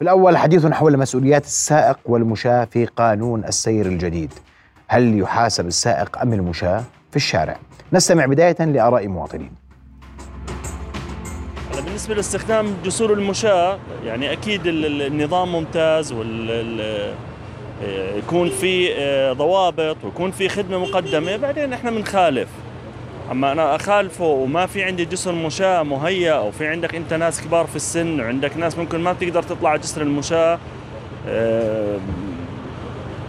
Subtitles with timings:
[0.00, 4.32] في الأول حديث حول مسؤوليات السائق والمشاة في قانون السير الجديد.
[4.88, 7.56] هل يحاسب السائق أم المشاة في الشارع؟
[7.92, 9.52] نستمع بداية لآراء مواطنين
[11.84, 17.14] بالنسبة لاستخدام جسور المشاة يعني أكيد النظام ممتاز وال
[18.16, 22.48] يكون في آه، ضوابط ويكون في خدمة مقدمة بعدين إحنا بنخالف
[23.30, 27.66] أما أنا أخالفه وما في عندي جسر مشاة مهيأ أو في عندك أنت ناس كبار
[27.66, 30.58] في السن وعندك ناس ممكن ما بتقدر تطلع جسر المشاة
[31.28, 31.98] آه،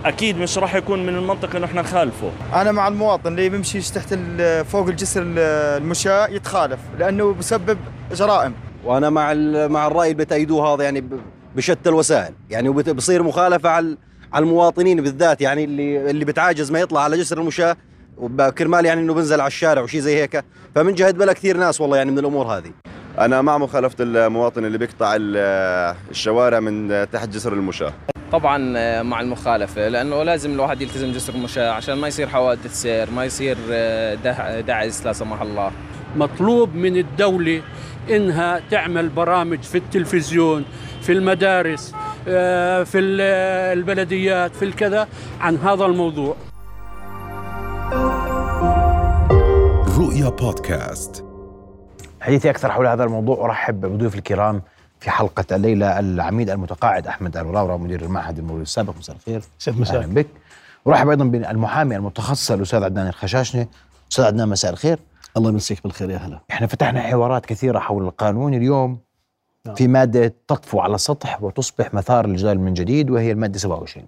[0.05, 2.31] أكيد مش راح يكون من المنطق إنه إحنا نخالفه.
[2.53, 4.13] أنا مع المواطن اللي بيمشي تحت
[4.67, 7.77] فوق الجسر المشاة يتخالف لأنه بسبب
[8.13, 8.53] جرائم.
[8.85, 9.33] وأنا مع
[9.67, 11.03] مع الرأي اللي بتأيدوه هذا يعني
[11.55, 12.33] بشتى الوسائل.
[12.49, 13.97] يعني بصير مخالفة على
[14.33, 17.77] على المواطنين بالذات يعني اللي اللي بتعاجز ما يطلع على جسر المشاة
[18.21, 20.43] وكرمال يعني إنه بنزل على الشارع وشي زي هيك.
[20.75, 22.71] فمن جهه بلا كثير ناس والله يعني من الأمور هذه.
[23.19, 27.93] أنا مع مخالفة المواطن اللي بيقطع الشوارع من تحت جسر المشاة.
[28.31, 33.11] طبعا آه، مع المخالفة لأنه لازم الواحد يلتزم جسر المشاة عشان ما يصير حوادث سير
[33.11, 35.71] ما يصير آه، دعس لا سمح الله.
[36.15, 37.61] مطلوب من الدولة
[38.09, 40.65] إنها تعمل برامج في التلفزيون
[41.01, 41.93] في المدارس
[42.27, 45.07] آه، في البلديات في الكذا
[45.41, 46.35] عن هذا الموضوع.
[50.21, 51.25] رؤيا بودكاست.
[52.21, 54.61] حديثي أكثر حول هذا الموضوع أرحب بضيوف الكرام
[54.99, 58.97] في حلقة الليلة العميد المتقاعد أحمد الوراورة مدير المعهد المروري السابق.
[58.97, 59.41] مساء الخير.
[59.67, 60.27] مساء بك.
[60.85, 63.67] ورحب أيضا بالمحامي المتخصص الأستاذ عدنان الخشاشني.
[64.11, 64.99] أستاذ عدنان مساء الخير.
[65.37, 66.39] الله يمسيك بالخير يا هلا.
[66.51, 68.99] إحنا فتحنا حوارات كثيرة حول القانون اليوم
[69.65, 69.75] نعم.
[69.75, 74.07] في مادة تطفو على السطح وتصبح مثار الجدال من جديد وهي المادة 27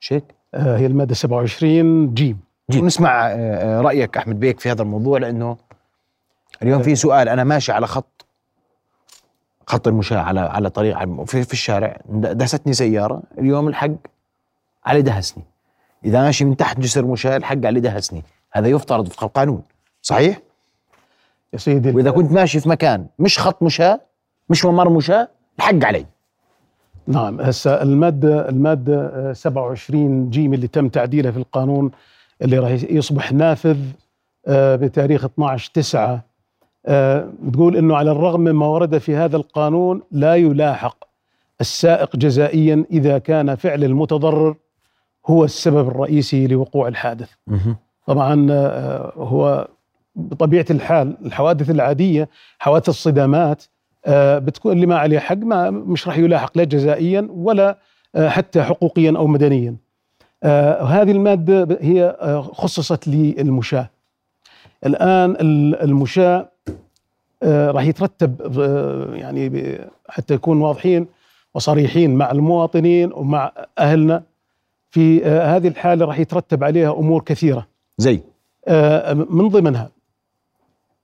[0.00, 2.40] شيك؟ آه هي المادة 27 جيم.
[2.70, 5.56] جيم نسمع آه, آه، رأيك أحمد بيك في هذا الموضوع لأنه
[6.62, 8.26] اليوم في سؤال أنا ماشي على خط
[9.66, 13.90] خط المشاة على على طريق في, في الشارع دهستني سيارة اليوم الحق
[14.86, 15.44] علي دهسني.
[16.04, 18.22] إذا ماشي من تحت جسر مشاة الحق علي دهسني.
[18.52, 19.62] هذا يفترض وفق القانون
[20.02, 20.38] صحيح؟
[21.52, 24.00] يا سيدي وإذا كنت ماشي في مكان مش خط مشاة
[24.48, 26.06] مش ممر مشاة الحق علي.
[27.06, 31.90] نعم هسه المادة المادة 27 جيم اللي تم تعديلها في القانون
[32.44, 33.78] اللي راح يصبح نافذ
[34.46, 36.24] آه، بتاريخ 12 9
[36.86, 41.04] آه، بتقول إنه على الرغم مما ورد في هذا القانون لا يلاحق
[41.60, 44.56] السائق جزائيا إذا كان فعل المتضرر
[45.26, 47.30] هو السبب الرئيسي لوقوع الحادث.
[48.06, 49.68] طبعا آه، هو
[50.16, 52.28] بطبيعة الحال الحوادث العادية
[52.58, 53.64] حوادث الصدامات
[54.06, 57.78] آه، بتكون اللي ما عليه حق ما مش راح يلاحق لا جزائيا ولا
[58.16, 59.76] حتى حقوقيا أو مدنيا.
[60.84, 62.16] هذه المادة هي
[62.52, 63.90] خصصت للمشاة.
[64.86, 65.36] الآن
[65.82, 66.48] المشاة
[67.42, 69.78] آه، راح يترتب آه، يعني
[70.08, 71.06] حتى يكون واضحين
[71.54, 74.22] وصريحين مع المواطنين ومع أهلنا.
[74.90, 77.66] في آه، هذه الحالة راح يترتب عليها أمور كثيرة.
[77.98, 78.20] زي؟
[79.14, 79.90] من ضمنها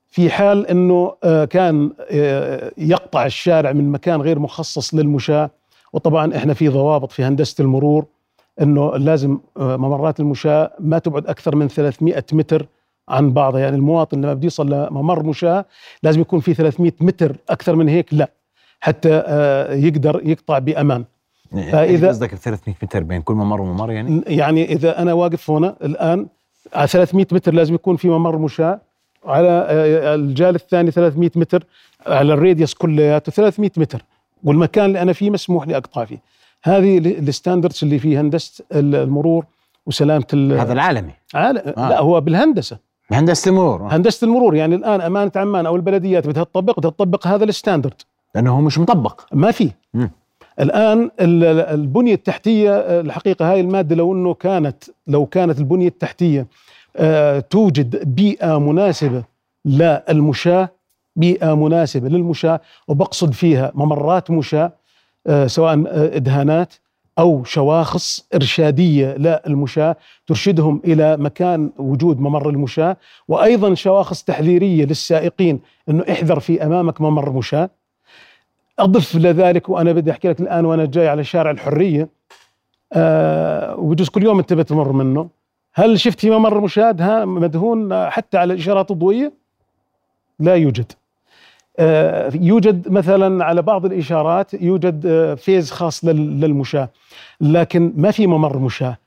[0.08, 1.14] في حال إنه
[1.50, 1.90] كان
[2.78, 5.50] يقطع الشارع من مكان غير مخصص للمشاة
[5.92, 8.06] وطبعا إحنا في ضوابط في هندسة المرور
[8.60, 12.66] إنه لازم ممرات المشاة ما تبعد أكثر من 300 متر
[13.08, 13.60] عن بعضها.
[13.60, 15.64] يعني المواطن لما بده يوصل لممر مشاة
[16.02, 18.30] لازم يكون في 300 متر أكثر من هيك لا
[18.80, 21.04] حتى آه، يقدر يقطع بأمان.
[21.52, 25.76] يعني فإذا قصدك 300 متر بين كل ممر وممر يعني؟ يعني إذا أنا واقف هنا
[25.84, 26.26] الآن
[26.74, 28.80] على 300 متر لازم يكون في ممر مشاة
[29.24, 31.64] على آه، الجال الثاني 300 متر
[32.06, 34.04] على ال radius كلياته 300 متر
[34.44, 36.18] والمكان اللي أنا فيه مسموح لي أقطع فيه.
[36.64, 39.44] هذه ال standards اللي في هندسة المرور
[39.86, 41.12] وسلامة هذا العالمي.
[41.34, 41.88] عالم آه.
[41.88, 42.78] لا هو بالهندسة.
[43.10, 43.94] هندسه المرور.
[43.96, 48.02] هندسة المرور يعني الآن امانه عمان أو البلديات بدها تطبق بدها تطبق هذا ال standard
[48.34, 49.20] لأنه هو مش مطبق.
[49.32, 49.70] ما في.
[50.60, 56.46] الآن البنية التحتية الحقيقة هاي المادة لو إنه كانت لو كانت البنية التحتية
[56.96, 59.24] آه، توجد بيئة مناسبة
[59.64, 60.68] للمشاة
[61.16, 64.72] بيئة مناسبة للمشاة وبقصد فيها ممرات مشاة آه،
[65.46, 66.74] سواء آه، إدهانات
[67.18, 69.96] أو شواخص إرشادية للمشاة
[70.26, 72.96] ترشدهم إلى مكان وجود ممر المشاة
[73.28, 77.70] وأيضا شواخص تحذيرية للسائقين إنه احذر في أمامك ممر مشاة.
[78.78, 82.08] أضف لذلك وأنا بدي أحكي لك الآن وأنا جاي على شارع الحرية
[82.92, 85.28] أه وبجوز كل يوم أنت بتمر منه.
[85.74, 89.32] هل شفت في ممر مشاة مدهون حتى على الإشارات الضوئية؟
[90.38, 90.92] لا يوجد.
[90.92, 90.99] آه،
[92.34, 96.88] يوجد مثلا على بعض الإشارات يوجد آه، فيز خاص للمشاة.
[97.40, 98.98] لكن ما في ممر مشاة.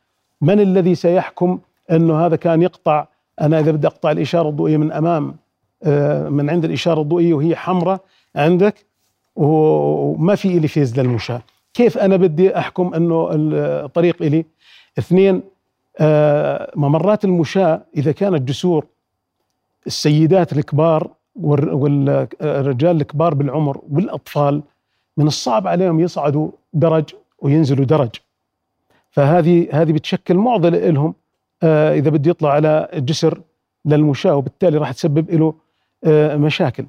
[0.41, 1.59] من الذي سيحكم
[1.91, 3.05] انه هذا كان يقطع؟
[3.41, 5.35] أنا إذا بدي أقطع الإشارة الضوئية من أمام
[5.83, 7.99] آه، من عند الإشارة الضوئية وهي حمراء
[8.35, 8.85] عندك
[9.35, 11.41] وما في لي فيز للمشاة.
[11.73, 14.45] كيف أنا بدي أحكم أنه الطريق إلي؟
[14.99, 15.41] اثنين
[15.99, 18.85] آه، ممرات المشاة إذا كانت جسور
[19.87, 24.61] السيدات الكبار والرجال الكبار بالعمر والأطفال
[25.17, 27.03] من الصعب عليهم يصعدوا درج
[27.39, 28.09] وينزلوا درج.
[29.11, 31.13] فهذه هذه بتشكل معضلة لهم
[31.63, 33.41] آه، إذا بده يطلع على جسر
[33.85, 35.53] للمشاة وبالتالي راح تسبب له
[36.03, 36.85] آه، مشاكل.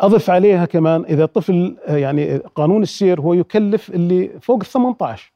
[0.00, 5.32] أضف عليها كمان إذا الطفل آه، يعني قانون السير هو يكلف اللي فوق ال 18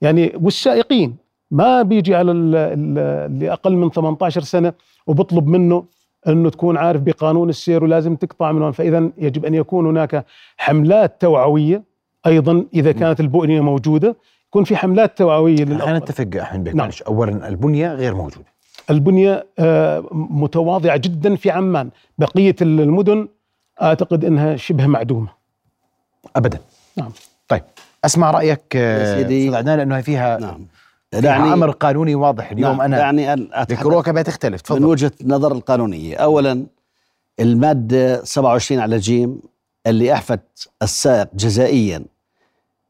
[0.00, 1.16] يعني والسائقين
[1.50, 2.98] ما بيجي على ال- ال-
[3.32, 4.72] اللي أقل من 18 سنة
[5.06, 5.84] وبطلب منه
[6.28, 10.24] أنه تكون عارف بقانون السير ولازم تقطع من هون فإذا يجب أن يكون هناك
[10.56, 11.82] حملات توعوية
[12.26, 14.16] أيضا إذا كانت البؤنيه موجودة.
[14.48, 16.90] يكون في حملات توعوية خلينا للأطفال نتفق احمد بك نعم.
[17.06, 18.46] اولا البنية غير موجودة.
[18.90, 21.90] البنية آه، متواضعة جدا في عمان.
[22.18, 23.28] بقية المدن
[23.82, 25.28] أعتقد إنها شبه معدومة.
[26.36, 26.58] ابدا.
[26.96, 27.10] نعم.
[27.48, 27.62] طيب
[28.04, 29.44] أسمع رأيك آه، يا سيدي.
[29.44, 30.66] أستاذ عدنان لأنه فيها نعم.
[31.10, 32.96] فيها دعني أمر قانوني واضح اليوم نعم أنا.
[32.96, 34.84] دعني أن أتحدث الكروكه بتختلف من تفضل.
[34.84, 36.16] وجهة نظر القانونية.
[36.16, 36.66] أولا
[37.40, 39.40] المادة 27 على جيم
[39.86, 42.04] اللي أحفت السائق جزائيا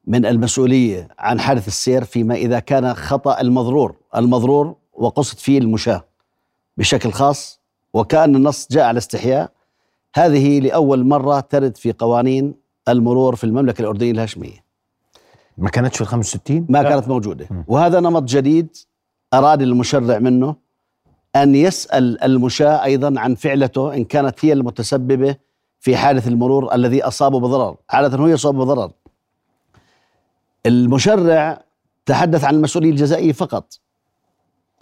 [0.07, 3.97] من المسؤولية عن حادث السير فيما إذا كان خطأ المضرور.
[4.17, 6.05] المضرور وقصد فيه المشاة
[6.77, 7.61] بشكل خاص
[7.95, 9.51] وكأن النص جاء على استحياء.
[10.15, 12.55] هذه لأول مرة ترد في قوانين
[12.89, 14.70] المرور في المملكة الأردنية الهاشمية.
[15.59, 16.83] ما كانتش في ال 65 ما.
[16.83, 17.47] كانت موجودة.
[17.51, 17.65] م.
[17.69, 18.77] وهذا نمط جديد
[19.35, 20.57] أراد المشرع منه
[21.37, 25.37] أن يسأل المشاة أيضا عن فعلته إن كانت هي المتسببة
[25.81, 27.77] في حادث المرور الذي أصابه بضرر.
[27.91, 28.91] عادة هو يصاب بضرر.
[30.67, 31.63] المشرع
[32.07, 33.81] تحدث عن المسؤولية الجزائية فقط.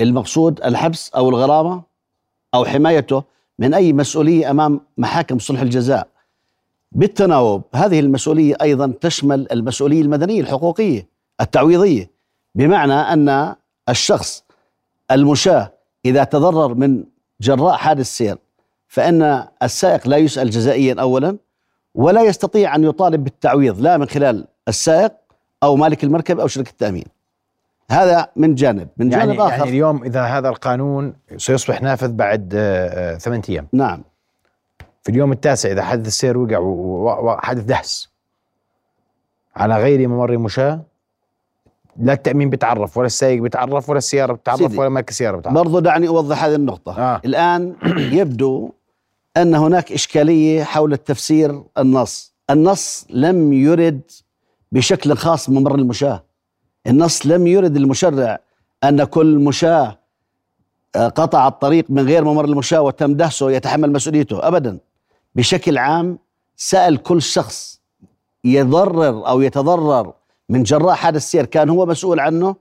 [0.00, 1.82] المقصود الحبس أو الغرامة
[2.55, 3.23] أو حمايته
[3.59, 6.09] من أي مسؤولية أمام محاكم صلح الجزاء.
[6.93, 7.62] بالتناوب.
[7.75, 11.08] هذه المسؤولية أيضا تشمل المسؤولية المدنية الحقوقية
[11.40, 12.11] التعويضية.
[12.55, 13.55] بمعنى أن
[13.88, 14.44] الشخص
[15.11, 15.73] المشاة
[16.05, 17.05] إذا تضرر من
[17.40, 18.38] جراء حادث سير
[18.88, 21.37] فإن السائق لا يسأل جزائيا أولا
[21.94, 25.12] ولا يستطيع أن يطالب بالتعويض لا من خلال السائق
[25.62, 27.05] أو مالك المركب أو شركة التأمين.
[27.91, 28.88] هذا من جانب.
[28.96, 29.52] من جانب يعني آخر.
[29.52, 33.67] يعني اليوم إذا هذا القانون سيصبح نافذ بعد آه، آه، ثمانية أيام.
[33.73, 34.02] نعم.
[35.02, 38.08] في اليوم التاسع إذا حدث السير وقع وحدث دهس.
[39.56, 40.80] على غير ممر مشاة
[41.96, 44.78] لا التأمين بيتعرف ولا السائق بيتعرف ولا السيارة بتعرف.
[44.78, 45.54] ولا مالك السيارة بتعرف.
[45.54, 46.98] برضو دعني أوضح هذه النقطة.
[46.98, 47.20] آه.
[47.24, 47.74] الآن
[48.18, 48.70] يبدو
[49.36, 52.34] أن هناك إشكالية حول التفسير النص.
[52.50, 54.00] النص لم يرد
[54.72, 56.24] بشكل خاص ممر المشاة
[56.86, 58.38] النص لم يرد المشرع
[58.84, 59.98] أن كل مشاة
[60.96, 64.78] آه، قطع الطريق من غير ممر المشاة وتم دهسه يتحمل مسؤوليته أبدا.
[65.38, 66.19] بشكل عام
[66.56, 67.81] سأل كل شخص
[68.44, 70.12] يضرر أو يتضرر
[70.49, 72.56] من جراء حادث سير كان هو مسؤول عنه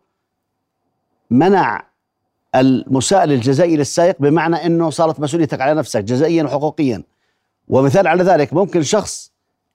[1.31, 1.83] منع
[2.55, 7.03] المساءلة الجزائي للسائق بمعنى إنه صارت مسؤوليتك على نفسك جزائيا وحقوقيا.
[7.67, 9.31] ومثال على ذلك ممكن شخص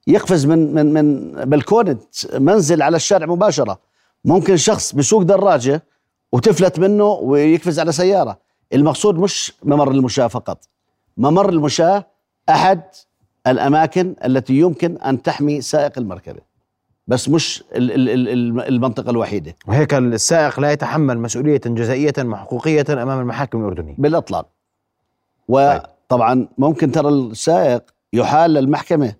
[0.07, 1.97] يقفز من من من بلكونه
[2.33, 3.79] منزل على الشارع مباشرة.
[4.25, 5.83] ممكن شخص بسوق دراجة
[6.31, 8.39] وتفلت منه ويقفز على سيارة.
[8.73, 10.69] المقصود مش ممر المشاة فقط
[11.17, 12.12] ممر المشاة
[12.49, 12.81] أحد
[13.47, 16.39] الأماكن التي يمكن أن تحمي سائق المركبة
[17.07, 19.55] بس مش ال- ال- ال- المنطقة الوحيدة.
[19.67, 23.95] وهيك السائق لا يتحمل مسؤولية جزائية وحقوقية أمام المحاكم الأردنية.
[23.97, 24.47] بالإطلاق.
[25.47, 29.13] وطبعا ممكن ترى السائق يحال للمحكمة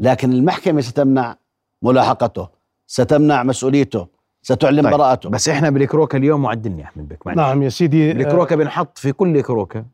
[0.00, 1.36] لكن المحكمة ستمنع
[1.82, 2.48] ملاحقته
[2.86, 4.06] ستمنع مسؤوليته
[4.42, 5.28] ستعلن طيب، براءته.
[5.30, 7.38] بس إحنا بالكروكة اليوم معدلني أحمد بك معلش.
[7.38, 9.84] نعم يا سيدي آه، الكروكة بنحط في كل كروكة.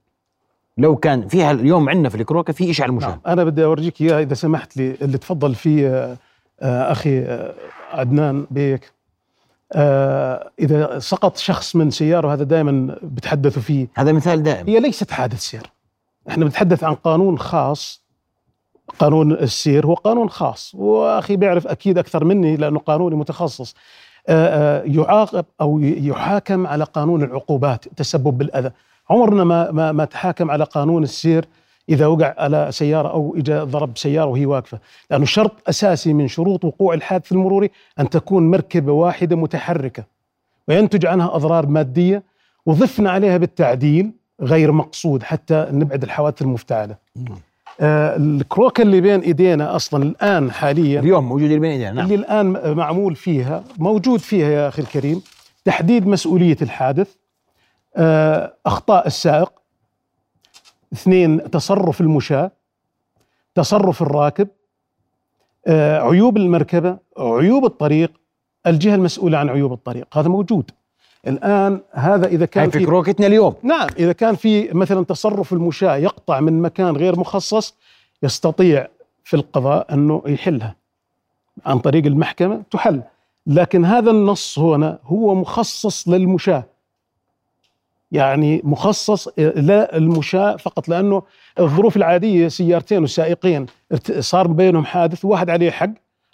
[0.79, 4.01] لو كان فيها اليوم عندنا في الكروكة في شيء على المشاة نعم أنا بدي أورجيك
[4.01, 6.17] اياه إذا سمحت لي اللي تفضل فيه آه،
[6.61, 7.55] آه، أخي آه،
[7.93, 8.93] عدنان بيك.
[10.61, 13.89] إذا سقط شخص من سياره هذا دائما بتحدثوا فيه.
[13.95, 14.67] هذا مثال دائم.
[14.67, 15.63] هي ليست حادث سير.
[16.29, 18.03] إحنا بنتحدث عن قانون خاص.
[18.99, 20.75] قانون السير هو قانون خاص.
[20.75, 23.75] وأخي بيعرف أكيد أكثر مني لأنه قانوني متخصص.
[24.85, 28.71] يعاقب أو يحاكم على قانون العقوبات التسبب بالأذى.
[29.11, 31.45] عمرنا ما ما ما تحاكم على قانون السير
[31.89, 34.79] إذا وقع على سيارة أو اجى ضرب سيارة وهي واقفة.
[35.11, 40.05] لأنه شرط أساسي من شروط وقوع الحادث المروري أن تكون مركبة واحدة متحركة
[40.69, 42.23] وينتج عنها أضرار مادية
[42.67, 46.97] وضفنا عليها بالتعديل غير مقصود حتى نبعد الحوادث المفتعلة.
[47.81, 52.05] آه الكروكة اللي بين إيدينا أصلا الآن حاليا اليوم موجود اللي بين إيدينا نعم.
[52.05, 55.23] اللي الآن معمول فيها موجود فيها يا أخي الكريم
[55.65, 57.18] تحديد مسؤولية الحادث
[58.67, 59.53] أخطاء السائق.
[60.93, 62.51] اثنين تصرف المشاة
[63.55, 64.49] تصرف الراكب
[65.67, 68.13] آه عيوب المركبة عيوب الطريق
[68.67, 70.19] الجهة المسؤولة عن عيوب الطريق.
[70.19, 70.71] هذا موجود.
[71.27, 73.55] الآن هذا إذا كان في كروكتنا اليوم.
[73.63, 77.75] نعم إذا كان في مثلا تصرف المشاة يقطع من مكان غير مخصص
[78.23, 78.89] يستطيع
[79.25, 80.77] في القضاء أنه يحلها.
[81.67, 83.03] عن طريق المحكمة تحل.
[83.47, 86.65] لكن هذا النص هنا هو مخصص للمشاة.
[88.13, 91.23] يعني مخصص للمشاة فقط لأنه
[91.61, 93.67] الظروف العادية سيارتين وسائقين
[94.21, 95.91] صار بينهم حادث واحد عليه حق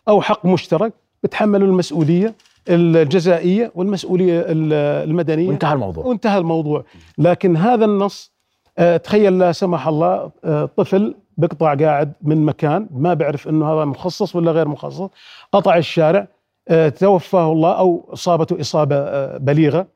[0.09, 2.35] أو حق مشترك بتحملوا المسؤولية
[2.69, 4.73] الجزائية والمسؤولية ال-
[5.11, 5.49] المدنية.
[5.49, 6.05] وانتهى الموضوع.
[6.07, 6.85] وانتهى الموضوع.
[7.19, 8.35] لكن هذا النص
[8.79, 13.85] آه، تخيل لا سمح الله آه، طفل بقطع قاعد من مكان ما بيعرف إنه هذا
[13.85, 15.09] مخصص ولا غير مخصص
[15.53, 16.29] قطع الشارع
[16.69, 19.87] آه، توفاه الله أو إصابته إصابة آه، بليغة.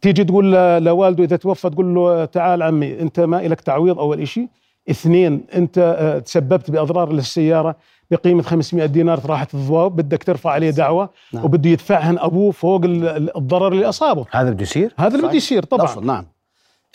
[0.00, 0.52] تيجي تقول
[0.84, 4.48] لوالده إذا توفى تقول له تعال عمي أنت ما لك تعويض أول شيء
[4.90, 7.76] اثنين أنت آه، تسببت بأضرار للسيارة
[8.10, 11.44] بقيمة 500 دينار راحت الضواب بدك ترفع عليه دعوة نعم.
[11.44, 14.26] وبده يدفعهن أبوه فوق ال- ال- الضرر اللي أصابه.
[14.30, 15.84] هذا بده يصير؟ هذا اللي بده يصير طبعا.
[15.86, 16.26] الأصل نعم.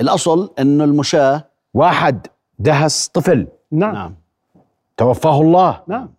[0.02, 1.44] الأصل أنه المشاة
[1.74, 2.28] واحد
[2.60, 3.48] دهس طفل.
[3.72, 3.94] نعم.
[3.94, 4.16] نعم.
[4.98, 5.82] توفاه الله.
[5.88, 6.10] نعم.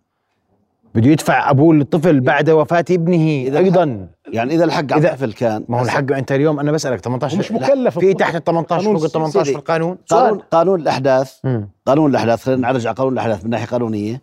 [0.97, 4.07] بده يدفع أبوه للطفل بعد وفاة ابنه إذا أيضا.
[4.27, 7.51] يعني إذا الحق على الطفل كان ما هو الحق أنت اليوم أنا بسألك 18 ومش
[7.51, 8.13] مكلف في.
[8.13, 9.57] تحت ال 18 قانون فوق ال 18 في.
[9.57, 9.97] القانون.
[10.09, 11.33] قانون قانون الأحداث.
[11.43, 11.69] مم.
[11.85, 14.21] قانون الأحداث خلينا نعرج على قانون الأحداث من ناحية قانونية.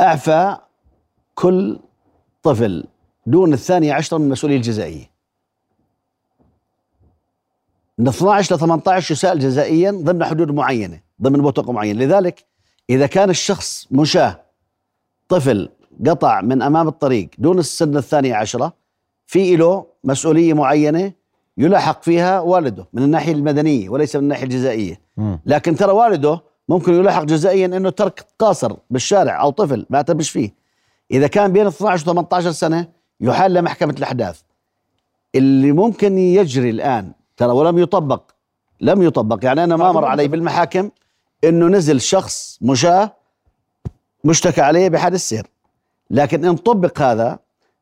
[0.00, 0.56] أعفى
[1.34, 1.78] كل
[2.42, 2.84] طفل
[3.26, 5.10] دون الثانية عشرة من المسؤولية الجزائية.
[7.98, 12.44] من 12 ل 18 يسائل جزائيا ضمن حدود معينة ضمن بوتقة معينة لذلك
[12.90, 14.41] إذا كان الشخص مشاه
[15.32, 15.68] طفل
[16.06, 18.72] قطع من أمام الطريق دون السن الثانية عشرة
[19.26, 21.12] في له مسؤولية معينة
[21.58, 25.00] يلاحق فيها والده من الناحية المدنية وليس من الناحية الجزائية.
[25.16, 25.40] مم.
[25.46, 30.54] لكن ترى والده ممكن يلاحق جزائيا إنه ترك قاصر بالشارع أو طفل ما اعتبرش فيه.
[31.10, 32.88] إذا كان بين 12 و 18 سنة
[33.20, 34.40] يحال لمحكمه الأحداث.
[35.34, 38.22] اللي ممكن يجري الآن ترى ولم يطبق
[38.80, 39.44] لم يطبق.
[39.44, 40.90] يعني أنا ما مر علي بالمحاكم
[41.44, 43.21] إنه نزل شخص مشاه
[44.24, 45.46] مشتكى عليه بحادث سير
[46.10, 47.38] لكن إن طبق هذا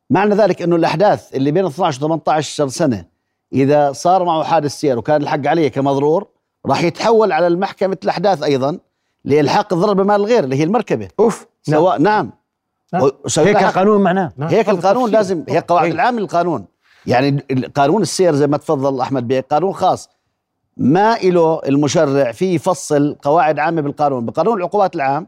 [0.09, 3.05] معنى ذلك إنه الأحداث اللي بين 12 و 18 سنة
[3.53, 6.27] إذا صار معه حادث سير وكان الحق عليه كمضرور
[6.65, 8.79] راح يتحول على المحكمة الأحداث أيضا
[9.25, 12.31] لإلحاق الضرر بمال الغير اللي هي المركبة أوف سواء نعم,
[12.93, 13.01] نعم.
[13.03, 13.11] نعم.
[13.47, 14.49] هيك القانون معناه نعم.
[14.49, 15.11] هيك القانون.
[15.11, 15.93] لازم هي قواعد هيك.
[15.93, 16.65] العام للقانون
[17.05, 17.39] يعني
[17.75, 20.09] قانون السير زي ما تفضل أحمد بيه قانون خاص
[20.77, 25.27] ما له المشرع فيه يفصل قواعد عامة بالقانون بقانون العقوبات العام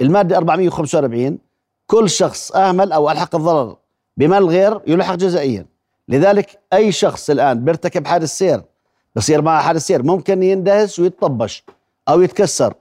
[0.00, 1.38] المادة 445
[1.86, 3.76] كل شخص أهمل أو ألحق الضرر
[4.16, 5.66] بمال الغير يلحق جزائيا
[6.08, 8.62] لذلك أي شخص الآن بيرتكب حادث سير
[9.16, 11.64] بصير معه حادث سير ممكن يندهس ويتطبش
[12.08, 12.74] أو يتكسر.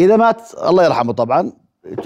[0.00, 1.52] إذا مات الله يرحمه طبعا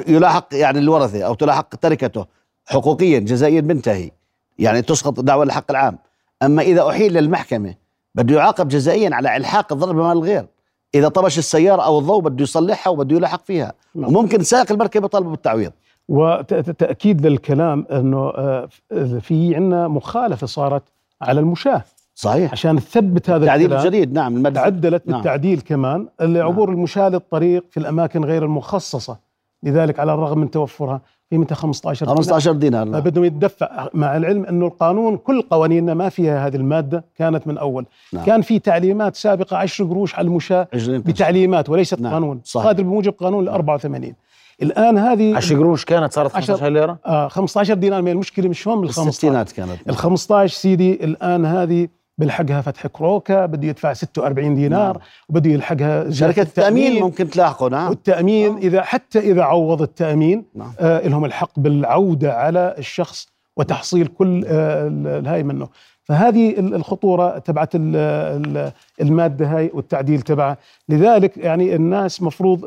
[0.07, 2.27] يلاحق يعني الورثة أو تلاحق تركته
[2.67, 4.11] حقوقيا جزائيا بنتهي
[4.59, 5.99] يعني تسقط دعوة الحق العام.
[6.43, 7.75] أما إذا أحيل للمحكمة
[8.15, 10.47] بده يعاقب جزائيا على إلحاق الضرر بمال الغير.
[10.95, 13.73] إذا طبش السيارة أو الضوء بده يصلحها وبده يلحق فيها.
[13.95, 15.73] وممكن سائق المركبة يطالبه بالتعويض.
[16.09, 18.69] وتأكيد للكلام أنه آه،
[19.21, 20.83] في عندنا مخالفة صارت
[21.23, 21.83] على المشاة.
[22.15, 22.53] صحيح.
[22.53, 25.17] عشان تثبت هذا التعديل الجديد نعم المادة تعدلت نعم.
[25.17, 29.19] بالتعديل كمان لعبور المشاة للطريق في الأماكن غير المخصصة.
[29.63, 31.01] لذلك على الرغم من توفرها.
[31.33, 32.17] قيمتها 15 دينار.
[32.17, 33.01] 15 دينار نعم.
[33.01, 37.87] فبدهم يتدفع مع العلم انه القانون كل قوانيننا ما فيها هذه المادة كانت من أول.
[38.12, 38.25] نعم.
[38.25, 42.41] كان في تعليمات سابقة 10 قروش على المشاة 20 بتعليمات وليست نعم، قانون.
[42.45, 42.65] صحيح.
[42.65, 44.15] صادر بموجب قانون ال 84
[44.62, 48.03] الآن هذه 10 قروش كانت صارت 15 ليرة؟ آه 15 دينار.
[48.03, 49.89] من المشكلة؟ مش هون بال 15 الستينات كانت.
[49.89, 51.89] ال 15 سيدي الآن هذه
[52.23, 55.02] بيلحقها فتح كروكا بده يدفع 46 دينار نعم.
[55.29, 57.88] وبده يلحقها شركة التأمين ممكن تلاحقه نعم.
[57.88, 60.73] والتأمين إذا حتى إذا عوض التأمين نعم.
[60.81, 65.69] آه لهم الحق بالعودة على الشخص وتحصيل كل آه ال- الهاي منه.
[66.05, 70.57] فهذه ال- الخطورة تبعت ال- ال- المادة هاي والتعديل تبعها.
[70.88, 72.64] لذلك يعني الناس مفروض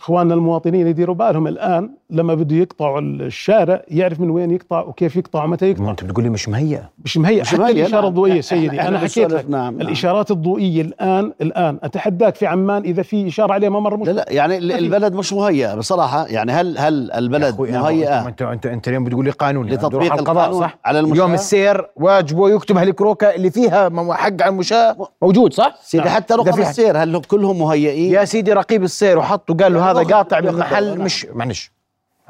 [0.00, 5.44] إخواننا المواطنين يديروا بالهم الآن لما بده يقطعوا الشارع يعرف من وين يقطع وكيف يقطع
[5.44, 5.82] ومتى يقطع.
[5.82, 8.08] ما انت بتقول لي مش مهيئه مش مهيئ مش حتى مهيئ، الإشارة.
[8.08, 9.80] الضوئية سيدي أنا حكيت لك نعم، نعم.
[9.80, 14.26] الإشارات الضوئية الآن الآن أتحداك في عمان إذا في إشارة عليه ممر مش لا لا
[14.28, 14.78] يعني ما.
[14.78, 16.26] البلد مش مهيئة بصراحة.
[16.26, 20.52] يعني هل هل البلد مهيئة انت انت انت اليوم بتقول لي قانون يعني لتطبيق القضاء
[20.52, 24.96] صح؟ على المشاة؟ اليوم السير واجبه يكتب هالكروكة اللي فيها حق على المشاة.
[25.22, 26.14] موجود صح؟ سيدي نعم.
[26.14, 30.02] حتى رقم السير هل هم كلهم مهيئين؟ يا سيدي رقيب السير وحط وقال له هذا
[30.02, 31.72] قاطع من محل دورة، مش معلش.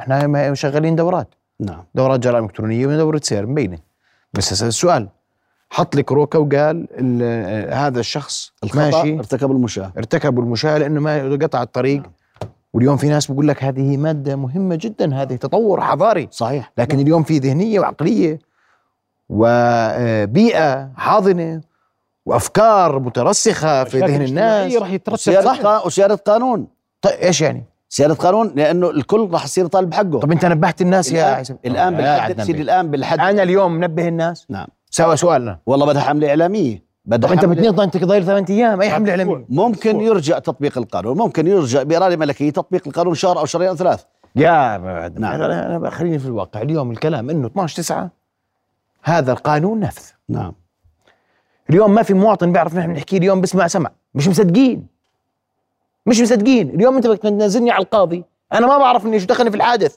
[0.01, 1.35] إحنا شغالين دورات.
[1.61, 1.85] نعم.
[1.95, 3.79] دورات جرائم إلكترونية ودوره سير مبينة.
[4.33, 5.09] بس هسه السؤال
[5.71, 9.93] حط لي كروكه وقال ال- هذا الشخص ماشي؟ ارتكب المشاة.
[9.99, 12.03] ارتكبوا المشاة لأنه ما قطع الطريق.
[12.73, 16.29] واليوم في ناس بقول لك هذه مادة مهمة جدا هذه تطور حضاري.
[16.31, 16.73] صحيح.
[16.79, 18.39] لكن اليوم في ذهنية وعقلية
[19.29, 21.61] وبيئة حاضنة
[22.27, 24.73] وأفكار مترسخة في ذهن الناس.
[25.47, 25.61] راح.
[25.61, 25.87] قا...
[25.87, 26.67] وسيادة قانون.
[27.03, 30.19] طيب إيش يعني؟ سيادة قانون لأنه الكل راح يصير طالب حقه.
[30.19, 32.51] طب أنت نبهت الناس يا الآن, عيسى؟ الآن يا بالحد.
[32.51, 34.47] الآن بالحد أنا اليوم منبه الناس.
[34.51, 34.67] نعم.
[34.91, 36.85] سوى سؤالنا والله بدها حملة إعلامية.
[37.05, 41.19] بدها طب أنت بتنظر أنت ضايل ثلاث أيام أي حملة إعلامية؟ ممكن يرجع تطبيق القانون.
[41.19, 44.05] ممكن يرجع بإرادة ملكية تطبيق القانون شهر أو شهرين أو ثلاث.
[44.37, 45.13] يا نعم.
[45.19, 45.43] نعم.
[45.43, 46.63] أنا خليني في الواقع.
[46.63, 48.11] اليوم الكلام إنه 12 9
[49.03, 50.03] هذا القانون نفذ.
[50.29, 50.53] نعم.
[51.71, 53.91] اليوم ما في مواطن بيعرف نحن نحكي اليوم بسمع سمع.
[54.15, 54.87] مش مصدقين.
[56.07, 56.71] مش مصدقين.
[56.71, 58.25] اليوم انت بدك تنزلني على القاضي.
[58.53, 59.97] أنا ما بعرف اني شو دخلني في الحادث.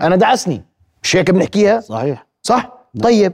[0.00, 0.62] أنا دعسني.
[1.02, 2.26] مش هيك بنحكيها؟ صحيح.
[2.42, 3.32] صح؟ طيب.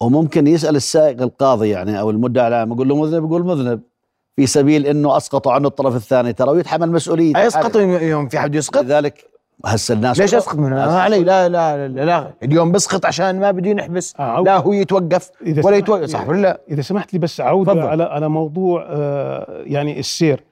[0.00, 3.80] وممكن يسأل السائق القاضي يعني أو المدعي العام يقول له مذنب يقول مذنب.
[4.36, 6.32] في سبيل أنه أسقطوا عنه الطرف الثاني.
[6.32, 7.38] ترى ويتحمل مسؤولية.
[7.38, 9.24] يسقط؟ يوم في حد يسقط؟ لذلك
[9.64, 11.24] هسه الناس ليش اسقط منه؟ ما علي.
[11.24, 12.34] لا لا لا, لا.
[12.42, 15.30] اليوم بسقط عشان ما بدي نحبس آه، لا هو يتوقف
[15.64, 16.10] ولا يتوقف.
[16.10, 17.86] صح ولا لا؟ إذا سمحت لي بس عوده تفضل.
[17.86, 20.44] على على موضوع آه، يعني السير.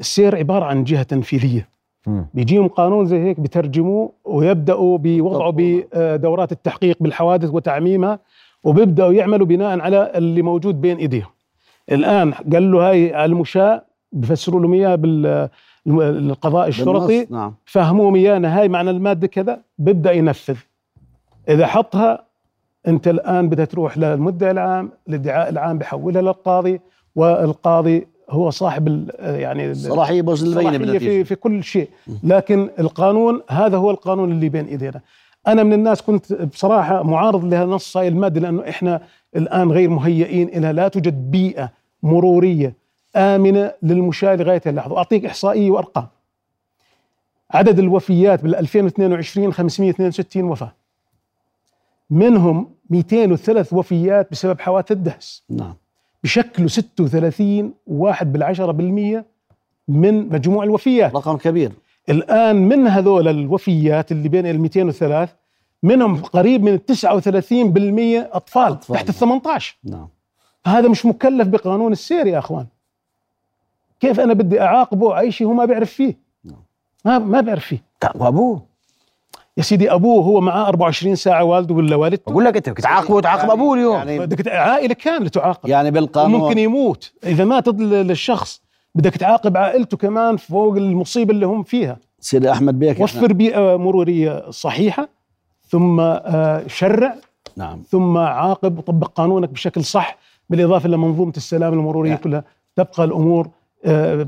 [0.00, 1.68] السير عبارة عن جهة تنفيذية.
[2.06, 8.18] بيجيهم قانون زي هيك بترجموه ويبدأوا بوضعه بدورات التحقيق بالحوادث وتعميمها
[8.64, 11.30] وبيبدأوا يعملوا بناء على اللي موجود بين إيديهم.
[11.92, 14.96] الآن قال له هاي المشاة بفسروا لهم اياها
[15.86, 17.54] بالقضاء الشرطي نعم.
[17.64, 20.56] فهموهم ايانا هاي معنى المادة كذا بيبدأ ينفذ.
[21.48, 22.24] إذا حطها
[22.88, 26.80] أنت الآن بدها تروح للمدعي العام الادعاء العام بحولها للقاضي
[27.16, 31.88] والقاضي هو صاحب ال- يعني صلاحية صلاحية بالنتيجة في في كل شيء.
[32.24, 35.00] لكن القانون هذا هو القانون اللي بين إيدينا.
[35.46, 39.00] أنا من الناس كنت بصراحة معارض لنص هاي المادة لأنه إحنا
[39.36, 41.70] الآن غير مهيئين لها لا توجد بيئة
[42.02, 42.74] مرورية
[43.16, 44.92] آمنة للمشاة لغايه اللحظة.
[44.94, 46.06] وأعطيك إحصائية وأرقام.
[47.50, 50.72] عدد الوفيات بال 2022 562 وفاة.
[52.10, 55.42] منهم 203 وفيات بسبب حوادث الدهس.
[55.50, 55.74] نعم.
[56.24, 59.24] بشكلوا 36 واحد بالعشرة بالمية
[59.88, 61.14] من مجموع الوفيات.
[61.14, 61.72] رقم كبير.
[62.08, 65.32] الآن من هذول الوفيات اللي بين ال 203
[65.82, 68.96] منهم قريب من ال 39 بالمية أطفال, أطفال.
[68.96, 70.08] تحت ال 18 نعم.
[70.66, 72.66] هذا مش مكلف بقانون السير يا أخوان.
[74.00, 76.18] كيف أنا بدي أعاقبه على شيء هو ما بيعرف فيه؟
[77.04, 77.82] ما ما بيعرف فيه.
[78.14, 78.62] وابوه
[79.58, 83.14] يا سيدي أبوه هو معاه 24 ساعة والده ولا والدته؟ بقول لك أنت بدك تعاقبه
[83.14, 83.96] وتعاقب أبوه اليوم.
[83.96, 85.68] يعني بدك عائلة كاملة تعاقب.
[85.68, 86.40] يعني بالقانون.
[86.40, 87.12] وممكن يموت.
[87.26, 88.62] إذا مات ال- الشخص
[88.94, 91.96] بدك تعاقب عائلته كمان فوق المصيبة اللي هم فيها.
[92.20, 95.08] سيدي أحمد بيك وفر بيئة مرورية صحيحة
[95.68, 97.14] ثم آه، شرع
[97.56, 97.82] نعم.
[97.88, 100.16] ثم عاقب وطبق قانونك بشكل صح
[100.50, 102.22] بالإضافة لمنظومه السلام المرورية يعني.
[102.22, 102.44] كلها.
[102.76, 103.48] تبقى الأمور
[103.84, 104.22] آه،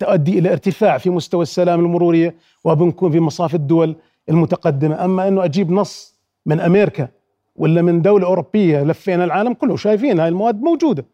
[0.00, 3.94] تؤدي إلى ارتفاع في مستوى السلام المرورية وبنكون في مصاف الدول.
[4.28, 5.04] المتقدمة.
[5.04, 6.14] أما إنه أجيب نص
[6.46, 7.08] من أمريكا
[7.56, 11.04] ولا من دولة أوروبية لفينا العالم كله شايفين هاي المواد موجودة.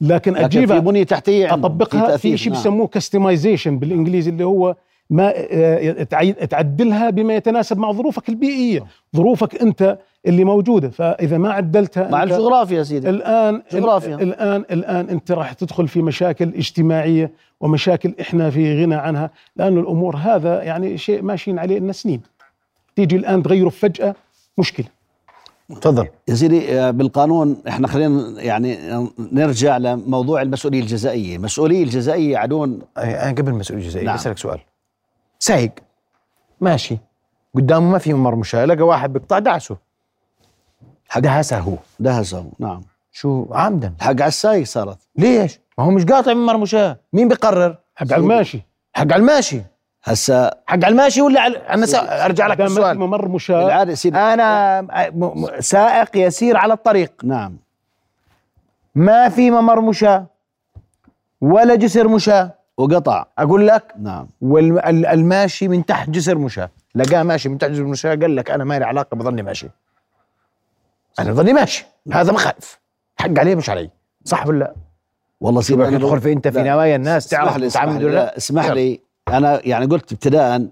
[0.00, 2.60] لكن لكن أجيبها في بنية تحتية أطبقها في تأثير، شيء نعم.
[2.60, 4.76] بسموه كستمايزيشن بالإنجليزي اللي هو
[5.10, 6.02] ما آه،
[6.44, 8.86] تعدلها بما يتناسب مع ظروفك البيئية
[9.16, 10.88] ظروفك أنت اللي موجودة.
[10.88, 13.10] فإذا ما عدلتها مع الجغرافيا يا سيدي.
[13.10, 14.14] الآن جغرافيا.
[14.14, 20.16] الآن الآن أنت راح تدخل في مشاكل اجتماعية ومشاكل إحنا في غنى عنها لأنه الأمور
[20.16, 22.20] هذا يعني شيء ماشيين عليه لنا سنين.
[23.06, 24.14] تيجي الآن تغيره فجأة
[24.58, 24.86] مشكلة.
[25.80, 26.08] تفضل.
[26.28, 28.78] يا سيدي آه، بالقانون إحنا خلينا يعني
[29.18, 32.80] نرجع لموضوع المسؤولية الجزائية، المسؤوليه الجزائية عدون.
[32.98, 34.16] أنا قبل مسؤول جزائي نعم.
[34.16, 34.60] بسالك سؤال.
[35.38, 35.70] سايق.
[36.60, 36.98] ماشي.
[37.54, 39.76] قدامه ما في ممر مشاة لقى واحد بيقطع دعسه.
[41.16, 41.76] دهسه هو.
[42.00, 42.82] دهسه نعم.
[43.12, 44.98] شو عمدا الحق على السايق صارت.
[45.16, 48.60] ليش؟ ما هو مش قاطع ممر مشاة مين بيقرر؟ حق على الماشي.
[48.92, 49.60] حق على الماشي.
[50.04, 52.24] هسا حق على الماشي ولا على أنا سا...
[52.24, 56.72] أرجع لك دام ما في السؤال ممر مشاة سيدي أنا م- م- سائق يسير على
[56.72, 57.12] الطريق.
[57.24, 57.56] نعم.
[58.94, 60.26] ما في ممر مشاة
[61.40, 63.26] ولا جسر مشاة وقطع.
[63.38, 64.26] أقول لك نعم.
[64.40, 68.78] والماشي من تحت جسر مشاة لقاه ماشي من تحت جسر مشاة قال لك أنا ما
[68.78, 69.68] لي علاقة بضلني ماشي.
[71.18, 71.86] أنا بضلني ماشي.
[72.12, 72.80] هذا مخالف
[73.16, 73.90] حق عليه مش علي.
[74.24, 74.74] صح ولا لا؟
[75.40, 76.70] والله سيدي أنا تدخل في أنت في لا.
[76.70, 78.66] نوايا الناس؟ اسمح تعرف اسمح لي ولا لا، لا اسمح.
[78.66, 79.00] لي.
[79.36, 80.66] أنا يعني قلت ابتداء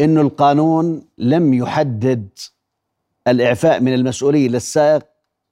[0.00, 2.28] إنه القانون لم يحدد
[3.28, 5.02] الإعفاء من المسؤوليه للسائق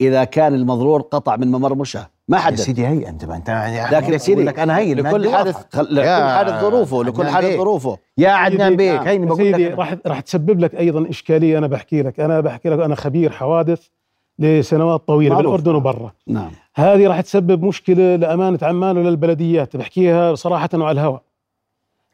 [0.00, 2.06] إذا كان المضرور قطع من ممر مشاة.
[2.28, 3.50] ما يا حدد سيدي هي أنت ما أنت
[3.92, 7.56] لكن يا سيدي لك أنا هي لكل حادث لكل يا حادث ظروفه لكل حادث.
[7.56, 7.98] ظروفه.
[8.18, 9.00] يا عدنان بيك.
[9.00, 12.20] هيني يا بقول سيدي لك راح راح تسبب لك أيضا إشكالية أنا بحكي لك.
[12.20, 13.86] أنا بحكي لك أنا خبير حوادث
[14.38, 15.46] لسنوات طويلة معروف.
[15.46, 16.12] بالأردن وبرا.
[16.26, 16.50] نعم.
[16.74, 19.76] هذه راح تسبب مشكلة لأمانة عمان وللبلديات.
[19.76, 21.22] بحكيها صراحة وعلى الهواء.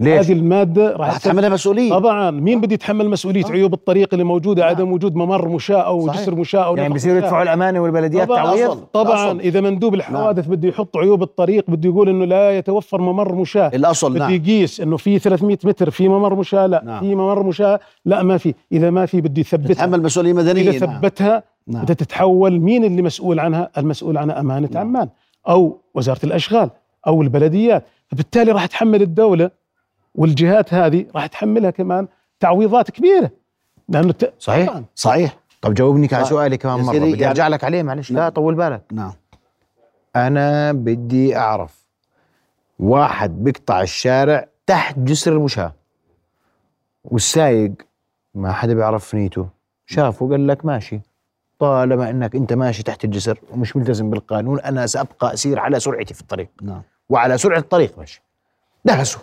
[0.00, 2.31] ليش؟ هذه المادة راح تحملها مسؤوليه طبعا.
[2.31, 6.20] مين بده يتحمل مسؤولية عيوب الطريق اللي موجودة؟ عدم وجود ممر مشاة أو صحيح.
[6.20, 7.18] جسر مشاة أو يعني بصيروا.
[7.18, 8.44] يدفعوا الأمانة والبلديات طبعا.
[8.44, 9.24] تعويض؟ طبعا.
[9.24, 9.40] الأصل.
[9.40, 14.11] إذا مندوب الحوادث بده يحط عيوب الطريق بده يقول إنه لا يتوفر ممر مشاة الأصل
[14.11, 14.35] بده نعم.
[14.35, 16.83] يقيس إنه في 300 متر في ممر مشاة لا.
[16.85, 17.00] نعم.
[17.00, 18.55] في ممر مشاة لا ما في.
[18.72, 19.74] إذا ما في بده يثبتها.
[19.74, 21.00] تحمل مسؤوليه مدنيه إذا نعم.
[21.00, 21.83] ثبتها نعم.
[21.83, 24.87] بدها تتحول مين اللي مسؤول عنها؟ المسؤول عنها أمانة نعم.
[24.87, 25.09] عمان
[25.48, 26.70] أو وزارة الأشغال
[27.07, 27.85] أو البلديات.
[28.07, 29.62] فبالتالي راح تحمل الدولة.
[30.14, 32.09] والجهات هذه راح تحملها كمان
[32.40, 33.31] تعويضات كبيرة.
[33.88, 34.35] لأنه ت...
[34.38, 34.85] صحيح طبعاً.
[34.94, 35.37] صحيح.
[35.62, 36.25] طب جاوبني على.
[36.25, 36.98] سؤالي كمان مرة.
[36.98, 38.11] بدي يعني- أرجع لك عليه معلش.
[38.11, 38.29] لا نعم.
[38.29, 38.83] طول بالك.
[38.92, 39.12] نعم.
[40.16, 41.83] أنا بدي أعرف.
[42.79, 45.72] واحد بيقطع الشارع تحت جسر المشاة.
[47.05, 47.72] والسايق
[48.35, 49.48] ما حدا بيعرف نيته.
[49.87, 51.01] شافه قال لك ماشي.
[51.59, 56.20] طالما إنك أنت ماشي تحت الجسر ومش ملتزم بالقانون أنا سأبقى أسير على سرعتي في
[56.20, 56.48] الطريق.
[56.62, 56.83] نعم.
[57.09, 58.22] وعلى سرعة الطريق ماشي.
[58.85, 59.18] دهسه.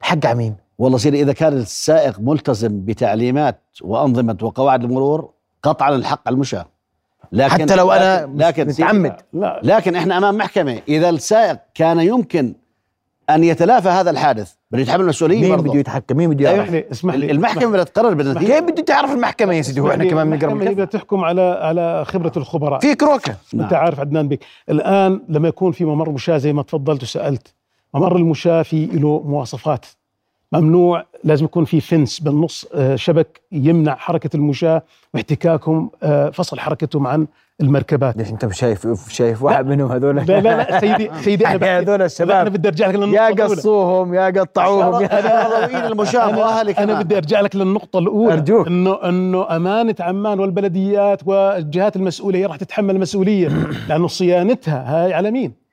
[0.00, 5.30] حق على مين؟ والله سيدي إذا كان السائق ملتزم بتعليمات وأنظمة وقواعد المرور
[5.62, 6.66] قطعا الحق على المشاة.
[7.32, 9.16] لكن حتى لو أنا لكن, متعمد.
[9.32, 9.60] لا.
[9.62, 10.80] لكن إحنا أمام محكمة.
[10.88, 12.54] إذا السائق كان يمكن
[13.30, 17.14] أن يتلافى هذا الحادث بده يتحمل المسؤولية مين بده يتحكم؟ مين بده يعرف؟ لي اسمح
[17.14, 17.30] لي.
[17.30, 20.72] المحكمة بدها تقرر بالنتيجه كيف بده تعرف المحكمة يا سيدي؟ هو إحنا كمان بنقرب المحكمة.
[20.74, 22.80] بدها تحكم على على خبرة الخبراء.
[22.80, 23.36] في كروكة.
[23.54, 23.64] نعم.
[23.64, 27.54] انت عارف عدنان بك الآن لما يكون في ممر مشاة زي ما تفضلت وسألت
[27.94, 29.86] ممر المشاة في له مواصفات
[30.52, 34.82] ممنوع لازم يكون في فنس بالنص آه، شبك يمنع حركة المشاة
[35.14, 37.26] واحتكاكهم آه، فصل حركتهم عن
[37.60, 41.78] المركبات ليش أنت مش شايف شايف واحد منهم هذول لا لا لا سيدي سيدي أنا
[41.78, 43.54] هذول الشباب أنا بدي أرجع لك للنقطة يا الأولى.
[43.54, 47.02] قصوهم يا قطعوهم يا روين المشاة واهلي أنا.
[47.02, 48.66] بدي أرجع لك للنقطة الأولى أرجوك.
[48.66, 53.48] انه إنه أمانة عمان والبلديات والجهات المسؤوله هي راح تتحمل مسؤولية
[53.88, 55.63] لأنه صيانتها هاي على مين؟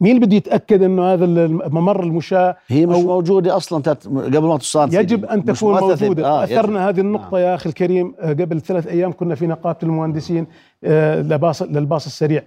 [0.00, 4.90] مين بده يتأكد إنه هذا الممر المشاة هي مش موجودة أصلا تت- قبل ما تصان
[4.90, 5.02] سيدي.
[5.14, 5.80] يجب أن تكون.
[5.80, 6.52] موجودة آه، آه يجب.
[6.58, 10.46] أثرنا هذه النقطة يا أخي الكريم آه، قبل ثلاث أيام كنا في نقابة المهندسين
[10.84, 12.42] آه، لباص للباص السريع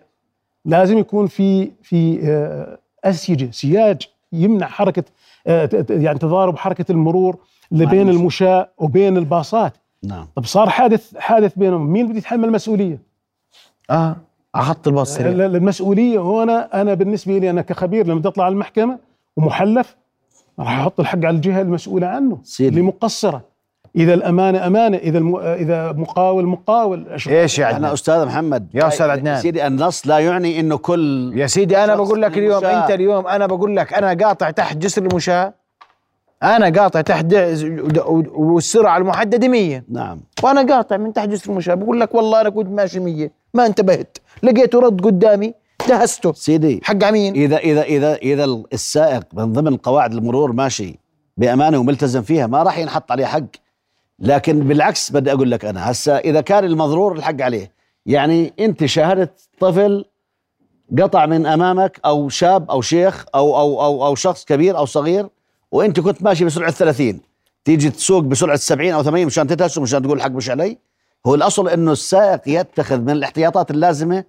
[0.66, 4.02] لازم يكون في في آه، أسيجة سياج
[4.34, 5.04] يمنع حركة
[5.48, 7.38] آه، يعني تضارب حركة المرور
[7.72, 8.20] اللي بين المشاة.
[8.22, 13.00] المشاة وبين الباصات نعم طب صار حادث حادث بينهم مين بده يتحمل المسؤولية
[13.90, 14.16] آه
[14.56, 18.98] على خط الباص المسؤولية هنا أنا بالنسبة لي أنا كخبير لما تطلع على المحكمة
[19.38, 19.96] ومحلف
[20.60, 22.70] راح أحط الحق على الجهة المسؤولة عنه سيدي.
[22.70, 23.42] اللي مقصره
[23.96, 25.36] إذا الأمانة أمانة إذا الم...
[25.38, 27.06] إذا مقاول مقاول.
[27.20, 28.68] أشوف- إيش يعني؟ أنا أستاذ محمد.
[28.74, 29.42] يا أستاذ عدنان.
[29.42, 32.84] سيدي النص لا يعني إنه كل يا سيدي أنا بقول لك اليوم المشاة.
[32.84, 35.54] أنت اليوم أنا بقول لك أنا قاطع تحت جسر المشاة
[36.44, 37.26] أنا قاطع تحت
[38.36, 40.20] والسرعة المحددة 100 نعم.
[40.44, 44.18] وأنا قاطع من تحت جسر المشاة بقول لك والله أنا كنت ماشي 100 ما انتبهت.
[44.44, 45.54] لقيته رد قدامي
[45.90, 46.34] دهسته.
[46.34, 51.00] سيدي حق على مين؟ اذا اذا اذا إذا السائق من ضمن قواعد المرور ماشي
[51.38, 53.46] بأمانة وملتزم فيها ما راح ينحط عليه حق.
[54.20, 57.72] لكن بالعكس بدي أقول لك أنا هسا إذا كان المضرور الحق عليه
[58.06, 60.06] يعني أنت شاهدت طفل
[61.00, 65.28] قطع من أمامك أو شاب أو شيخ أو أو أو أو شخص كبير أو صغير
[65.72, 67.20] وانت كنت ماشي بسرعة 30
[67.66, 70.78] تيجي تسوق بسرعة 70 أو 80 مشان تدهس ومشان تقول الحق مش علي.
[71.28, 74.24] هو الأصل إنه السائق يتخذ من الاحتياطات اللازمة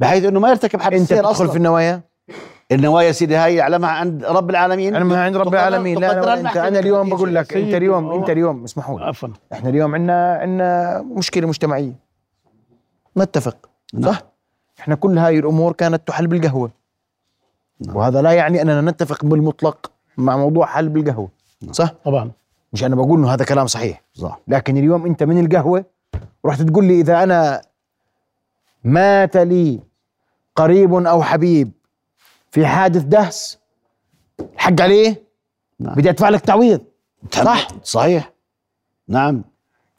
[0.00, 1.48] بحيث إنه ما يرتكب حادث أنت أصلا.
[1.50, 2.00] في النوايا؟
[2.72, 4.96] النوايا سيدي هاي يعلمها عند رب العالمين.
[4.96, 5.98] أنا ما عند رب العالمين.
[5.98, 7.10] لا أنا انت أنا اليوم.
[7.10, 9.04] بقول لك أنت اليوم أنت اليوم اسمحوا لي.
[9.04, 9.28] عفوا.
[9.52, 11.92] إحنا اليوم عندنا عندنا مشكلة مجتمعية.
[13.16, 13.56] نتفق
[13.94, 14.12] نعم.
[14.12, 14.22] صح؟
[14.80, 16.70] إحنا كل هاي الأمور كانت تحل بالقهوة.
[17.88, 19.90] وهذا لا يعني أننا نتفق بالمطلق.
[20.18, 21.28] مع موضوع حل بالقهوة.
[21.70, 22.30] صح؟ طبعا.
[22.72, 24.02] مش أنا بقول إنه هذا كلام صحيح.
[24.14, 24.40] صح.
[24.48, 25.84] لكن اليوم أنت من القهوة
[26.46, 27.62] رحت تقول لي إذا أنا
[28.84, 29.80] مات لي
[30.56, 31.72] قريب أو حبيب
[32.50, 33.58] في حادث دهس
[34.54, 35.22] الحق عليه؟
[35.80, 35.94] نعم.
[35.94, 36.80] بدي أدفع لك تعويض.
[37.30, 38.32] صح؟ صحيح.
[39.08, 39.44] نعم.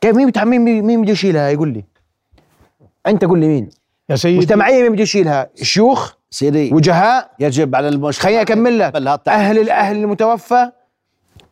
[0.01, 0.43] كيف مين بتح...
[0.43, 1.83] مين مين بده يشيلها؟ يقول لي.
[3.07, 3.69] أنت قول لي مين؟
[4.09, 4.37] يا سيدي.
[4.37, 8.95] مجتمعيه مين بده يشيلها؟ الشيوخ؟ سيدي وجهاء؟ يجب على المجتمع خليني أكمل لك.
[9.27, 10.71] أهل الاهل المتوفى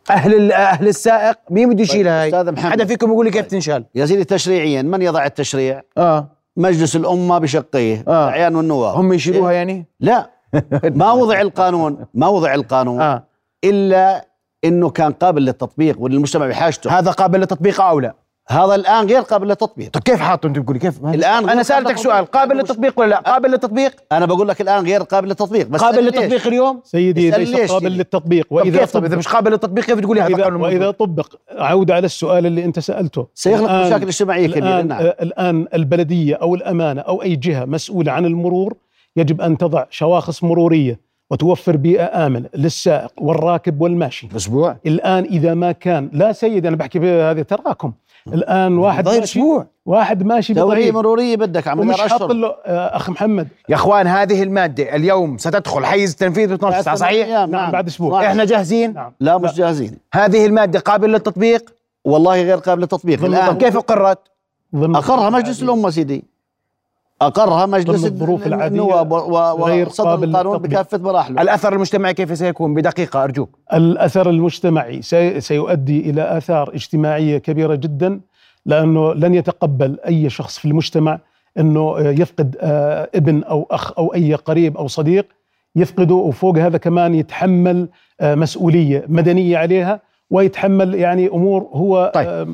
[0.10, 2.72] أهل أهل السائق مين بده يشيلها هاي؟ أستاذ محمد.
[2.72, 6.28] حدا فيكم يقول لي كيف تنشال؟ يا سيدي تشريعيا من يضع التشريع؟ آه.
[6.58, 8.28] مجلس الأمة بشقيه آه.
[8.28, 8.96] الأعيان والنواب.
[8.96, 10.30] هم يشيلوها يعني؟ لا.
[11.02, 13.24] ما وضع القانون ما وضع القانون آه.
[13.64, 14.28] إلا
[14.64, 17.00] إنه كان قابل للتطبيق والمجتمع بحاجته.
[17.00, 18.14] هذا قابل للتطبيق أو لا؟
[18.52, 19.90] هذا الآن غير قابل للتطبيق.
[19.92, 22.40] طيب كيف حاطه أنت بتقولي؟ كيف؟ الآن أنا سالتك قابل سؤال للتطبيق.
[22.40, 25.98] قابل للتطبيق ولا لا؟ قابل للتطبيق؟ أنا بقول لك الآن غير قابل للتطبيق بس قابل
[25.98, 29.28] أنا؟ للتطبيق اليوم؟ سيدي ليس ليش؟ قابل سيدي؟ للتطبيق طب وإذا كيف؟ طب إذا مش
[29.28, 33.28] قابل للتطبيق كيف تقولي هذا قانون موجود؟ طبق عودة على السؤال اللي أنت سألته.
[33.36, 35.02] سيخلق الآن- مشاكل اجتماعية كبيرة الآن, نعم.
[35.02, 38.74] آه، الآن البلدية أو الأمانة أو أي جهة مسؤولة عن المرور
[39.16, 41.00] يجب أن تضع شواخص مرورية
[41.32, 44.28] وتوفر بيئة آمنة للسائق والراكب والماشي.
[44.36, 47.92] أسبوع؟ الآن إذا ما كان لا سيدي أنا بحكي بهذه تراكم.
[48.28, 50.94] الآن واحد ماشي أسبوع واحد ماشي دوريه بطريق.
[50.94, 53.48] مروريه بدك عم ومش حاط له آه، أخ محمد.
[53.70, 58.28] يا أخوان هذه المادة اليوم ستدخل حيز التنفيذ ب 12 ساعه صحيح؟ نعم، بعد أسبوع.
[58.28, 59.12] إحنا جاهزين؟ نعم.
[59.20, 59.98] لا مش جاهزين.
[60.14, 61.74] هذه المادة قابلة للتطبيق؟
[62.06, 63.24] والله غير قابل للتطبيق.
[63.26, 64.20] الآن كيف اقرت
[64.76, 66.31] أقرها مجلس الأمة سيدي.
[67.22, 68.48] أقرها مجلس الظروف
[69.66, 70.58] غير وصدر القانون.
[70.58, 77.38] بكافة مراحله الأثر المجتمعي كيف سيكون بدقيقة أرجوك الأثر المجتمعي سي- سيؤدي إلى آثار اجتماعية
[77.38, 78.20] كبيرة جدا
[78.66, 81.20] لأنه لن يتقبل أي شخص في المجتمع
[81.60, 85.26] إنه يفقد آه، ابن أو أخ أو أي قريب أو صديق
[85.76, 87.90] يفقده وفوق هذا كمان يتحمل
[88.22, 92.28] آه، مسؤولية مدنية عليها ويتحمل يعني أمور هو طيب.
[92.28, 92.48] آه،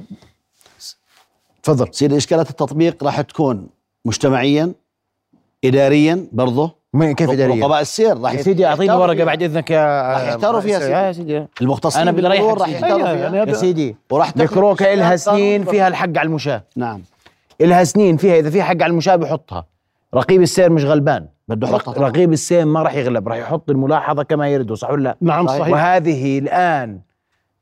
[1.64, 3.68] تفضل سيدي إشكالات التطبيق راح تكون
[4.08, 4.74] مجتمعيا
[5.66, 6.76] اداريا برضه
[7.18, 9.24] كيف اداريا؟ رقباء السير راح يا سيدي أعطيني ورقة.
[9.24, 10.92] بعد إذنك يا راح يحتاروا فيها سيدي.
[10.92, 11.48] يا سيدي.
[11.62, 12.70] المختصين أنا بدي بالمرور راح.
[12.70, 13.46] يحتاروا أيوة، فيها.
[13.46, 15.64] يا سيدي وراح ميكروكا قانون سنين.
[15.64, 16.64] فيها الحق على المشاة.
[16.76, 17.02] نعم.
[17.62, 19.66] إلها سنين فيها إذا في حق على المشاة بحطها.
[20.16, 21.28] رقيب السير مش غلبان.
[21.48, 22.10] بده طبعاً.
[22.10, 25.68] رقيب السير ما راح يغلب راح يحط الملاحظة كما يريد صح ولا لا؟ نعم صحيح.
[25.68, 27.00] وهذه الآن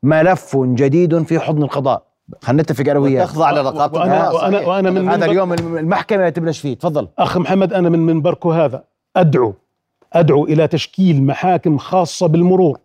[0.04, 2.04] ملف جديد في حضن القضاء.
[2.42, 3.28] خلينا نتفق أنا وياك.
[3.28, 4.68] تخضع لرقابه وأنا- وأنا.
[4.68, 6.74] وأنا من هذا اليوم المحكمة تبلش فيه.
[6.78, 7.08] تفضل.
[7.20, 8.84] أخ محمد أنا من منبركم هذا.
[9.16, 9.54] ادعو
[10.14, 12.78] أدعو إلى تشكيل محاكم خاصة بالمرور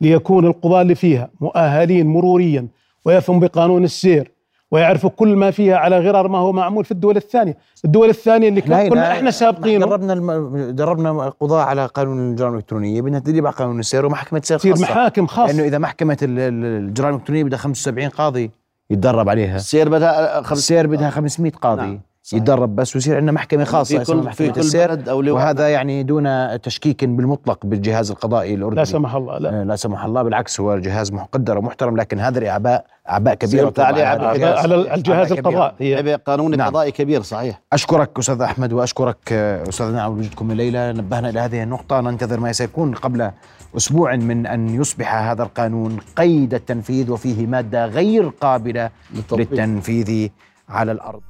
[0.00, 2.68] ليكون القضاة اللي فيها مؤهلين مروريا
[3.04, 4.30] ويفهم بقانون السير
[4.70, 7.56] ويعرفوا كل ما فيها على غرار ما هو معمول في الدول الثانية.
[7.84, 9.86] الدول الثانية اللي كنا إحنا سابقينه.
[9.86, 10.70] دربنا الم...
[10.70, 14.84] دربنا القضاء على قانون الجرائم الإلكترونية بدنا تدريب على قانون السير ومحكمة سير تصير خاصة.
[14.84, 15.26] محاكم
[15.60, 18.50] إذا محكمة ال- ال- الجرائم الإلكترونية بدها 75 قاضي.
[18.90, 19.56] يتدرب عليها.
[19.56, 21.82] السير بدها خمس السير بدها 500 قاضي.
[21.82, 22.42] نعم، صحيح.
[22.42, 24.88] يتدرب بس ويصير عندنا محكمة خاصة في كل في محكمة كل السير.
[24.94, 25.30] بلد لواء.
[25.30, 28.76] وهذا يعني دون تشكيك بالمطلق بالجهاز القضائي الأردني.
[28.80, 29.60] لا سمح الله لا.
[29.60, 33.80] آه، لا سمح الله بالعكس هو جهاز مقدر ومحترم لكن هذا الأعباء أعباء كبيرة سيرت
[33.80, 34.28] عليه طبعاً.
[34.28, 34.46] عبء على.
[34.46, 35.32] على الجهاز
[35.80, 36.68] عبء قانوني نعم.
[36.68, 37.62] قضائي كبير صحيح.
[37.72, 42.00] أشكرك أستاذ أحمد وأشكرك آه، أستاذنا على وجودكم الليلة نبهنا إلى هذه النقطة.
[42.00, 43.30] ننتظر ما سيكون قبل
[43.76, 49.50] أسبوع من أن يصبح هذا القانون قيد التنفيذ وفيه مادة غير قابلة للتطبيق.
[49.50, 50.28] للتنفيذ
[50.68, 51.20] على الأرض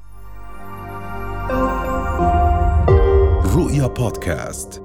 [3.56, 4.82] رؤيا بودكاست